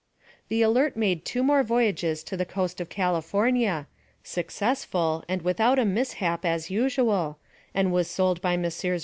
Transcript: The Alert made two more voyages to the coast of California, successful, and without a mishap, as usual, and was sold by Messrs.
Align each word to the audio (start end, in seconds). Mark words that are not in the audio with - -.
The 0.49 0.63
Alert 0.63 0.97
made 0.97 1.25
two 1.25 1.43
more 1.43 1.61
voyages 1.61 2.23
to 2.23 2.35
the 2.35 2.43
coast 2.43 2.81
of 2.81 2.89
California, 2.89 3.85
successful, 4.23 5.23
and 5.29 5.43
without 5.43 5.77
a 5.77 5.85
mishap, 5.85 6.43
as 6.43 6.71
usual, 6.71 7.37
and 7.75 7.91
was 7.93 8.07
sold 8.07 8.41
by 8.41 8.57
Messrs. 8.57 8.99